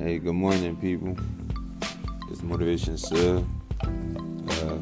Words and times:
Hey, 0.00 0.18
good 0.18 0.32
morning, 0.32 0.76
people. 0.76 1.14
It's 2.30 2.42
Motivation 2.42 2.96
Sub. 2.96 3.46
Uh, 3.82 4.78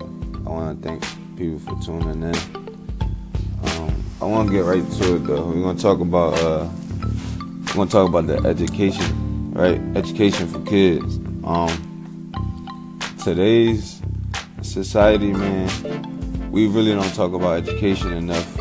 I 0.47 0.49
want 0.49 0.81
to 0.81 0.89
thank 0.89 1.03
people 1.37 1.59
for 1.59 1.85
tuning 1.85 2.23
in. 2.23 2.37
Um, 3.65 4.05
I 4.23 4.27
want 4.27 4.47
to 4.47 4.55
get 4.55 4.61
right 4.61 4.89
to 4.89 5.17
it 5.17 5.27
though. 5.27 5.45
We're 5.45 5.61
gonna 5.61 5.77
talk 5.77 5.99
about 5.99 6.35
uh, 6.35 6.69
we're 7.41 7.75
gonna 7.75 7.91
talk 7.91 8.09
about 8.09 8.29
the 8.29 8.37
education, 8.49 9.53
right? 9.55 9.81
Education 9.97 10.47
for 10.47 10.61
kids. 10.61 11.17
Um, 11.43 12.31
today's 13.25 14.01
society, 14.63 15.33
man, 15.33 16.53
we 16.53 16.69
really 16.69 16.93
don't 16.93 17.13
talk 17.17 17.33
about 17.33 17.57
education 17.57 18.13
enough 18.13 18.57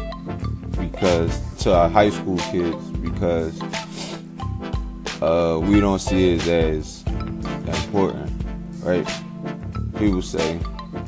because 0.80 1.40
to 1.60 1.76
our 1.76 1.88
high 1.88 2.10
school 2.10 2.40
kids 2.50 2.84
because 2.98 3.62
uh, 5.22 5.60
we 5.64 5.80
don't 5.80 6.00
see 6.00 6.36
it 6.36 6.48
as 6.48 7.04
important, 7.86 8.32
right? 8.82 9.08
People 9.98 10.22
say, 10.22 10.60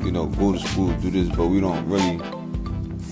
you 0.02 0.10
know, 0.10 0.26
go 0.26 0.52
to 0.52 0.58
school, 0.58 0.92
do 0.94 1.10
this, 1.10 1.28
but 1.36 1.46
we 1.46 1.60
don't 1.60 1.88
really 1.88 2.18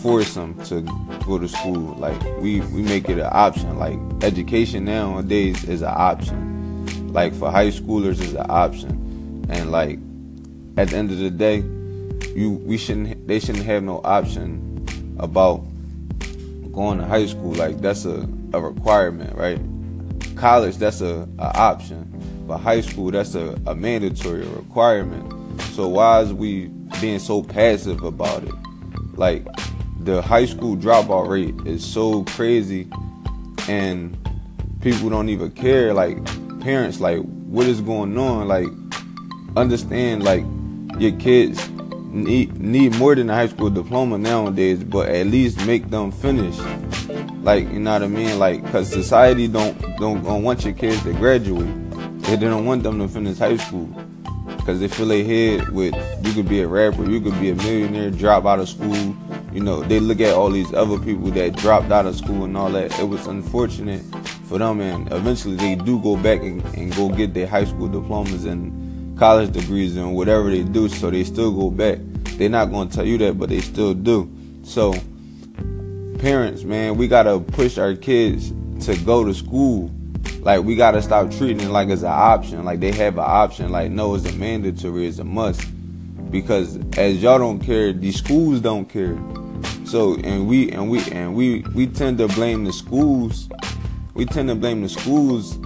force 0.02 0.34
them 0.34 0.54
to 0.64 0.80
go 1.24 1.38
to 1.38 1.48
school. 1.48 1.94
Like 1.96 2.20
we 2.38 2.60
we 2.60 2.82
make 2.82 3.08
it 3.08 3.18
an 3.18 3.30
option. 3.30 3.78
Like 3.78 3.98
education 4.22 4.84
nowadays 4.84 5.64
is 5.64 5.82
an 5.82 5.94
option. 5.94 7.12
Like 7.12 7.34
for 7.34 7.50
high 7.50 7.68
schoolers 7.68 8.20
is 8.20 8.34
an 8.34 8.46
option, 8.48 9.44
and 9.48 9.70
like 9.70 9.98
at 10.76 10.88
the 10.88 10.96
end 10.96 11.10
of 11.10 11.18
the 11.18 11.30
day, 11.30 11.58
you 12.34 12.60
we 12.64 12.76
shouldn't 12.76 13.26
they 13.28 13.38
shouldn't 13.38 13.64
have 13.64 13.82
no 13.82 14.00
option 14.04 14.64
about 15.18 15.64
going 16.72 16.98
to 16.98 17.04
high 17.04 17.26
school. 17.26 17.52
Like 17.52 17.80
that's 17.80 18.04
a, 18.04 18.28
a 18.52 18.60
requirement, 18.60 19.36
right? 19.36 19.60
College 20.38 20.76
that's 20.76 21.00
a, 21.00 21.28
a 21.38 21.56
option. 21.58 22.44
But 22.46 22.58
high 22.58 22.80
school 22.80 23.10
that's 23.10 23.34
a, 23.34 23.60
a 23.66 23.74
mandatory 23.74 24.46
requirement. 24.46 25.60
So 25.72 25.88
why 25.88 26.20
is 26.20 26.32
we 26.32 26.66
being 27.00 27.18
so 27.18 27.42
passive 27.42 28.02
about 28.02 28.44
it? 28.44 28.54
Like 29.14 29.46
the 30.00 30.22
high 30.22 30.46
school 30.46 30.76
dropout 30.76 31.28
rate 31.28 31.54
is 31.66 31.84
so 31.84 32.24
crazy 32.24 32.88
and 33.68 34.16
people 34.80 35.10
don't 35.10 35.28
even 35.28 35.50
care. 35.50 35.92
Like 35.92 36.18
parents 36.60 37.00
like 37.00 37.20
what 37.20 37.66
is 37.66 37.80
going 37.80 38.16
on? 38.16 38.48
Like 38.48 38.68
understand 39.56 40.22
like 40.22 40.44
your 40.98 41.12
kids 41.18 41.68
need 42.10 42.58
need 42.58 42.94
more 42.96 43.14
than 43.14 43.28
a 43.28 43.34
high 43.34 43.48
school 43.48 43.70
diploma 43.70 44.16
nowadays 44.16 44.82
but 44.82 45.08
at 45.08 45.26
least 45.26 45.64
make 45.66 45.90
them 45.90 46.10
finish 46.10 46.56
like 47.48 47.72
you 47.72 47.80
know 47.80 47.94
what 47.94 48.02
I 48.02 48.08
mean? 48.08 48.38
Like, 48.38 48.70
cause 48.70 48.90
society 48.90 49.48
don't 49.48 49.80
don't, 49.96 50.22
don't 50.22 50.42
want 50.42 50.64
your 50.66 50.74
kids 50.74 51.02
to 51.04 51.14
graduate. 51.14 51.66
They 52.24 52.36
don't 52.36 52.66
want 52.66 52.82
them 52.82 52.98
to 52.98 53.08
finish 53.08 53.38
high 53.38 53.56
school. 53.56 53.88
Cause 54.66 54.80
they 54.80 54.88
fill 54.88 55.08
their 55.08 55.24
head 55.24 55.70
with 55.70 55.94
you 56.26 56.34
could 56.34 56.46
be 56.46 56.60
a 56.60 56.68
rapper, 56.68 57.08
you 57.08 57.22
could 57.22 57.40
be 57.40 57.48
a 57.48 57.54
millionaire, 57.54 58.10
drop 58.10 58.44
out 58.44 58.58
of 58.58 58.68
school. 58.68 59.16
You 59.50 59.60
know, 59.60 59.82
they 59.82 59.98
look 59.98 60.20
at 60.20 60.34
all 60.34 60.50
these 60.50 60.74
other 60.74 60.98
people 60.98 61.30
that 61.30 61.56
dropped 61.56 61.90
out 61.90 62.04
of 62.04 62.16
school 62.16 62.44
and 62.44 62.54
all 62.54 62.68
that. 62.72 63.00
It 63.00 63.08
was 63.08 63.26
unfortunate 63.26 64.02
for 64.44 64.58
them, 64.58 64.82
and 64.82 65.10
eventually 65.10 65.56
they 65.56 65.74
do 65.74 65.98
go 66.00 66.18
back 66.18 66.40
and, 66.42 66.62
and 66.76 66.94
go 66.94 67.08
get 67.08 67.32
their 67.32 67.46
high 67.46 67.64
school 67.64 67.88
diplomas 67.88 68.44
and 68.44 69.18
college 69.18 69.52
degrees 69.52 69.96
and 69.96 70.14
whatever 70.14 70.50
they 70.50 70.64
do. 70.64 70.86
So 70.90 71.08
they 71.08 71.24
still 71.24 71.52
go 71.52 71.70
back. 71.70 71.98
They're 72.36 72.50
not 72.50 72.66
gonna 72.66 72.90
tell 72.90 73.06
you 73.06 73.16
that, 73.18 73.38
but 73.38 73.48
they 73.48 73.62
still 73.62 73.94
do. 73.94 74.30
So 74.64 74.92
parents, 76.18 76.64
man, 76.64 76.96
we 76.96 77.08
gotta 77.08 77.38
push 77.40 77.78
our 77.78 77.94
kids 77.94 78.52
to 78.86 78.96
go 79.04 79.24
to 79.24 79.32
school. 79.32 79.90
Like 80.40 80.64
we 80.64 80.76
gotta 80.76 81.00
stop 81.00 81.30
treating 81.30 81.60
it 81.60 81.70
like 81.70 81.88
it's 81.88 82.02
an 82.02 82.08
option. 82.08 82.64
Like 82.64 82.80
they 82.80 82.92
have 82.92 83.14
an 83.14 83.24
option. 83.26 83.70
Like 83.70 83.90
no, 83.90 84.14
it's 84.14 84.26
a 84.26 84.32
mandatory, 84.32 85.06
it's 85.06 85.18
a 85.18 85.24
must. 85.24 85.66
Because 86.30 86.78
as 86.98 87.22
y'all 87.22 87.38
don't 87.38 87.60
care, 87.60 87.92
these 87.92 88.16
schools 88.16 88.60
don't 88.60 88.86
care. 88.88 89.18
So 89.84 90.16
and 90.16 90.46
we 90.46 90.70
and 90.70 90.90
we 90.90 91.00
and 91.10 91.34
we 91.34 91.62
we 91.74 91.86
tend 91.86 92.18
to 92.18 92.28
blame 92.28 92.64
the 92.64 92.72
schools. 92.72 93.48
We 94.14 94.26
tend 94.26 94.48
to 94.48 94.54
blame 94.54 94.82
the 94.82 94.88
schools 94.88 95.58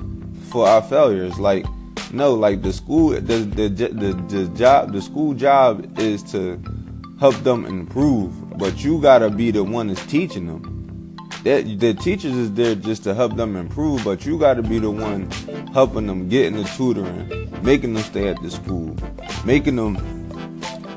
for 0.50 0.68
our 0.68 0.82
failures. 0.82 1.38
Like 1.38 1.66
no, 2.12 2.34
like 2.34 2.62
the 2.62 2.72
school, 2.72 3.10
the 3.10 3.38
the 3.38 3.68
the, 3.68 4.12
the 4.28 4.48
job, 4.54 4.92
the 4.92 5.02
school 5.02 5.34
job 5.34 5.98
is 5.98 6.22
to 6.32 6.62
help 7.22 7.36
them 7.44 7.64
improve 7.66 8.42
but 8.58 8.82
you 8.82 9.00
gotta 9.00 9.30
be 9.30 9.50
the 9.50 9.62
one 9.62 9.88
that's 9.88 10.04
teaching 10.06 10.46
them. 10.46 11.16
That 11.44 11.78
the 11.78 11.94
teachers 11.94 12.36
is 12.36 12.52
there 12.52 12.74
just 12.74 13.04
to 13.04 13.14
help 13.14 13.36
them 13.36 13.56
improve, 13.56 14.04
but 14.04 14.26
you 14.26 14.38
gotta 14.38 14.62
be 14.62 14.78
the 14.78 14.90
one 14.90 15.30
helping 15.72 16.06
them 16.06 16.28
getting 16.28 16.56
the 16.56 16.64
tutoring, 16.64 17.48
making 17.62 17.94
them 17.94 18.02
stay 18.02 18.28
at 18.28 18.40
the 18.42 18.50
school, 18.50 18.96
making 19.44 19.76
them, 19.76 19.96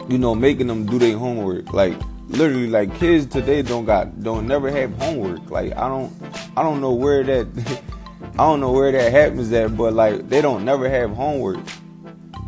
you 0.10 0.18
know, 0.18 0.36
making 0.36 0.68
them 0.68 0.86
do 0.86 1.00
their 1.00 1.18
homework. 1.18 1.74
Like 1.74 1.96
literally, 2.28 2.68
like 2.68 2.96
kids 3.00 3.26
today 3.26 3.62
don't 3.62 3.86
got 3.86 4.24
don't 4.24 4.48
never 4.48 4.70
have 4.70 4.94
homework. 5.02 5.50
Like 5.50 5.76
I 5.76 5.88
don't, 5.88 6.12
I 6.58 6.64
don't 6.64 6.82
know 6.82 6.94
where 6.94 7.24
that, 7.24 7.82
I 8.34 8.38
don't 8.38 8.60
know 8.60 8.72
where 8.72 8.92
that 8.92 9.12
happens 9.12 9.52
at, 9.54 9.78
but 9.78 9.94
like 9.94 10.28
they 10.30 10.42
don't 10.42 10.66
never 10.66 10.90
have 10.90 11.12
homework, 11.12 11.60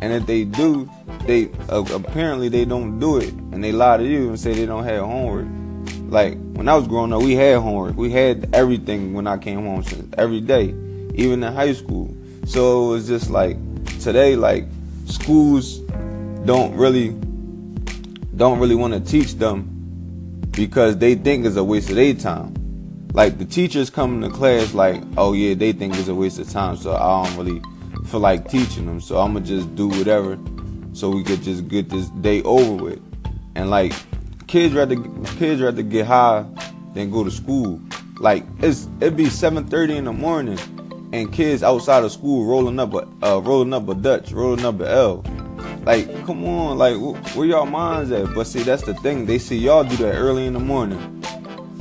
and 0.00 0.12
if 0.12 0.26
they 0.26 0.44
do, 0.44 0.88
they 1.26 1.50
uh, 1.68 1.84
apparently 1.92 2.48
they 2.48 2.64
don't 2.64 2.98
do 3.00 3.18
it 3.18 3.32
and 3.32 3.62
they 3.62 3.72
lie 3.72 3.96
to 3.96 4.04
you 4.04 4.28
and 4.28 4.38
say 4.38 4.54
they 4.54 4.66
don't 4.66 4.84
have 4.84 5.04
homework. 5.04 5.46
Like 6.08 6.38
when 6.52 6.68
I 6.68 6.76
was 6.76 6.86
growing 6.86 7.12
up, 7.12 7.22
we 7.22 7.34
had 7.34 7.58
homework. 7.58 7.96
We 7.96 8.10
had 8.10 8.48
everything 8.54 9.12
when 9.12 9.26
I 9.26 9.36
came 9.38 9.64
home 9.64 9.84
every 10.16 10.40
day, 10.40 10.74
even 11.14 11.42
in 11.42 11.52
high 11.52 11.72
school. 11.72 12.14
So 12.46 12.86
it 12.86 12.92
was 12.94 13.08
just 13.08 13.30
like 13.30 13.56
today, 14.00 14.36
like 14.36 14.66
schools 15.06 15.78
don't 16.44 16.74
really 16.76 17.10
don't 18.36 18.60
really 18.60 18.76
want 18.76 18.94
to 18.94 19.00
teach 19.00 19.34
them 19.34 19.74
because 20.52 20.96
they 20.96 21.16
think 21.16 21.44
it's 21.44 21.56
a 21.56 21.64
waste 21.64 21.90
of 21.90 21.96
their 21.96 22.14
time. 22.14 22.54
Like 23.12 23.38
the 23.38 23.44
teachers 23.44 23.90
come 23.90 24.20
to 24.20 24.30
class 24.30 24.74
like, 24.74 25.02
oh 25.16 25.32
yeah, 25.32 25.54
they 25.54 25.72
think 25.72 25.96
it's 25.96 26.08
a 26.08 26.14
waste 26.14 26.38
of 26.38 26.48
time, 26.48 26.76
so 26.76 26.94
I 26.94 27.24
don't 27.24 27.36
really 27.36 27.62
feel 28.08 28.20
like 28.20 28.48
teaching 28.48 28.86
them. 28.86 29.00
So 29.00 29.18
I'm 29.18 29.34
gonna 29.34 29.44
just 29.44 29.74
do 29.74 29.88
whatever 29.88 30.38
so 30.92 31.10
we 31.10 31.22
could 31.22 31.42
just 31.42 31.68
get 31.68 31.88
this 31.88 32.08
day 32.08 32.42
over 32.42 32.84
with. 32.84 33.00
And 33.54 33.70
like 33.70 33.92
kids 34.46 34.74
rather 34.74 34.96
kids 35.36 35.60
rather 35.60 35.82
get 35.82 36.06
high 36.06 36.44
than 36.94 37.10
go 37.10 37.24
to 37.24 37.30
school. 37.30 37.80
Like 38.18 38.44
it's 38.60 38.88
it'd 39.00 39.16
be 39.16 39.26
7:30 39.26 39.96
in 39.96 40.04
the 40.04 40.12
morning 40.12 40.58
and 41.12 41.32
kids 41.32 41.62
outside 41.62 42.04
of 42.04 42.12
school 42.12 42.46
rolling 42.46 42.78
up 42.78 42.94
a 42.94 43.08
uh, 43.22 43.38
rolling 43.38 43.72
up 43.72 43.88
a 43.88 43.94
Dutch, 43.94 44.32
rolling 44.32 44.64
up 44.64 44.80
a 44.80 44.90
L. 44.90 45.24
Like, 45.84 46.26
come 46.26 46.44
on, 46.44 46.76
like 46.76 46.96
where 47.34 47.46
y'all 47.46 47.66
minds 47.66 48.12
at? 48.12 48.34
But 48.34 48.46
see, 48.46 48.62
that's 48.62 48.82
the 48.82 48.94
thing. 48.94 49.26
They 49.26 49.38
see 49.38 49.56
y'all 49.56 49.84
do 49.84 49.96
that 49.96 50.14
early 50.14 50.46
in 50.46 50.52
the 50.52 50.60
morning. 50.60 51.24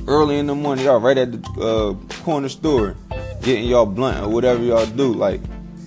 Early 0.08 0.38
in 0.38 0.48
the 0.48 0.56
morning, 0.56 0.86
y'all 0.86 1.00
right 1.00 1.18
at 1.18 1.32
the 1.32 1.62
uh, 1.62 2.14
corner 2.24 2.48
store, 2.48 2.96
getting 3.42 3.66
y'all 3.66 3.86
blunt 3.86 4.24
or 4.24 4.30
whatever 4.30 4.64
y'all 4.64 4.86
do. 4.86 5.14
Like, 5.14 5.42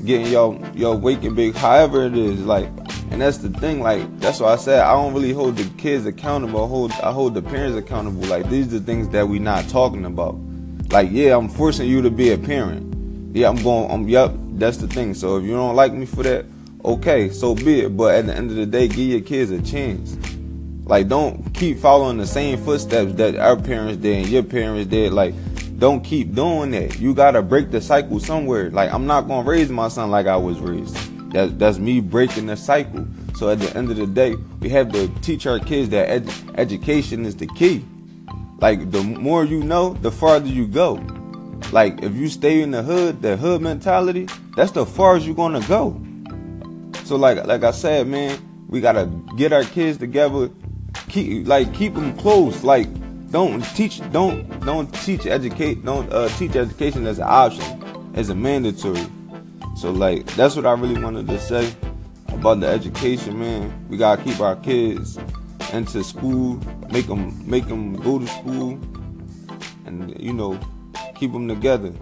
getting 0.04 0.26
y'all 0.26 0.60
y'all 0.74 0.98
waking 0.98 1.34
big. 1.34 1.54
However 1.54 2.06
it 2.06 2.16
is, 2.16 2.40
like 2.44 2.68
and 3.10 3.20
that's 3.20 3.38
the 3.38 3.50
thing, 3.50 3.80
like 3.80 4.20
that's 4.20 4.40
why 4.40 4.52
I 4.52 4.56
said 4.56 4.80
I 4.80 4.92
don't 4.92 5.12
really 5.12 5.32
hold 5.32 5.56
the 5.56 5.64
kids 5.78 6.06
accountable. 6.06 6.64
I 6.64 6.68
hold 6.68 6.92
I 6.92 7.12
hold 7.12 7.34
the 7.34 7.42
parents 7.42 7.76
accountable. 7.76 8.22
Like 8.22 8.48
these 8.48 8.66
are 8.68 8.78
the 8.78 8.80
things 8.80 9.08
that 9.10 9.26
we 9.28 9.38
not 9.38 9.68
talking 9.68 10.04
about. 10.04 10.36
Like 10.90 11.10
yeah, 11.10 11.36
I'm 11.36 11.48
forcing 11.48 11.88
you 11.88 12.02
to 12.02 12.10
be 12.10 12.30
a 12.30 12.38
parent. 12.38 13.36
Yeah, 13.36 13.48
I'm 13.48 13.62
going. 13.62 13.90
I'm 13.90 14.08
yep. 14.08 14.32
That's 14.52 14.76
the 14.76 14.88
thing. 14.88 15.14
So 15.14 15.38
if 15.38 15.44
you 15.44 15.52
don't 15.52 15.76
like 15.76 15.92
me 15.92 16.06
for 16.06 16.22
that, 16.22 16.44
okay, 16.84 17.30
so 17.30 17.54
be 17.54 17.80
it. 17.80 17.96
But 17.96 18.14
at 18.14 18.26
the 18.26 18.36
end 18.36 18.50
of 18.50 18.56
the 18.56 18.66
day, 18.66 18.88
give 18.88 18.98
your 18.98 19.20
kids 19.20 19.50
a 19.50 19.62
chance. 19.62 20.16
Like 20.84 21.08
don't 21.08 21.54
keep 21.54 21.78
following 21.78 22.18
the 22.18 22.26
same 22.26 22.58
footsteps 22.58 23.12
that 23.14 23.36
our 23.36 23.56
parents 23.56 24.02
did 24.02 24.24
and 24.24 24.28
your 24.28 24.42
parents 24.42 24.90
did. 24.90 25.12
Like 25.12 25.34
don't 25.80 26.02
keep 26.04 26.34
doing 26.34 26.72
that. 26.72 27.00
You 27.00 27.14
gotta 27.14 27.40
break 27.40 27.70
the 27.70 27.80
cycle 27.80 28.20
somewhere. 28.20 28.70
Like 28.70 28.92
I'm 28.92 29.06
not 29.06 29.26
gonna 29.26 29.48
raise 29.48 29.70
my 29.70 29.88
son 29.88 30.10
like 30.10 30.26
I 30.26 30.36
was 30.36 30.60
raised. 30.60 30.94
That, 31.32 31.58
that's 31.58 31.78
me 31.78 32.00
breaking 32.00 32.46
the 32.46 32.56
cycle. 32.56 33.06
So 33.34 33.48
at 33.48 33.60
the 33.60 33.74
end 33.74 33.90
of 33.90 33.96
the 33.96 34.06
day, 34.06 34.34
we 34.60 34.68
have 34.68 34.92
to 34.92 35.08
teach 35.22 35.46
our 35.46 35.58
kids 35.58 35.88
that 35.88 36.10
ed- 36.10 36.30
education 36.56 37.24
is 37.24 37.34
the 37.34 37.46
key. 37.46 37.82
Like 38.58 38.90
the 38.90 39.02
more 39.02 39.44
you 39.44 39.62
know, 39.62 39.94
the 39.94 40.12
farther 40.12 40.48
you 40.48 40.66
go. 40.66 41.02
Like 41.72 42.02
if 42.02 42.14
you 42.14 42.28
stay 42.28 42.60
in 42.60 42.72
the 42.72 42.82
hood, 42.82 43.22
the 43.22 43.38
hood 43.38 43.62
mentality, 43.62 44.28
that's 44.56 44.72
the 44.72 44.84
farthest 44.84 45.26
you're 45.26 45.34
gonna 45.34 45.66
go. 45.66 45.98
So 47.04 47.16
like 47.16 47.46
like 47.46 47.64
I 47.64 47.70
said, 47.70 48.06
man, 48.06 48.38
we 48.68 48.82
gotta 48.82 49.06
get 49.34 49.54
our 49.54 49.64
kids 49.64 49.96
together, 49.96 50.50
keep 51.08 51.48
like 51.48 51.72
keep 51.72 51.94
them 51.94 52.14
close. 52.18 52.62
Like 52.62 52.88
don't 53.30 53.62
teach 53.76 54.00
don't 54.10 54.64
don't 54.64 54.92
teach 55.02 55.26
educate 55.26 55.84
don't 55.84 56.12
uh, 56.12 56.28
teach 56.30 56.56
education 56.56 57.06
as 57.06 57.18
an 57.18 57.26
option, 57.28 58.12
as 58.14 58.28
a 58.28 58.34
mandatory. 58.34 59.06
So 59.76 59.90
like 59.90 60.26
that's 60.34 60.56
what 60.56 60.66
I 60.66 60.72
really 60.72 61.00
wanted 61.00 61.28
to 61.28 61.38
say 61.38 61.72
about 62.28 62.60
the 62.60 62.66
education, 62.66 63.38
man. 63.38 63.86
We 63.88 63.96
gotta 63.96 64.22
keep 64.22 64.40
our 64.40 64.56
kids 64.56 65.18
into 65.72 66.02
school, 66.02 66.60
make 66.90 67.06
them 67.06 67.48
make 67.48 67.66
them 67.66 67.94
go 67.94 68.18
to 68.18 68.26
school, 68.26 68.72
and 69.86 70.18
you 70.20 70.32
know 70.32 70.58
keep 71.14 71.32
them 71.32 71.46
together. 71.46 71.92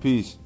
Peace. 0.00 0.38